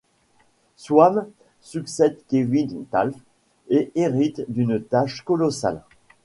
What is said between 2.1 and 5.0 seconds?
Kevin Taft et hérite d'une